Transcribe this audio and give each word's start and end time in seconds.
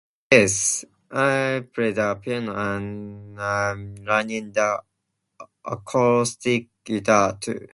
Yes, 0.31 0.83
I 1.11 1.63
play 1.73 1.91
the 1.91 2.15
piano 2.15 2.55
and 2.55 3.39
I'm 3.39 3.93
learning 4.03 4.51
the 4.53 4.81
acoustic 5.65 6.69
guitar, 6.83 7.37
too. 7.39 7.67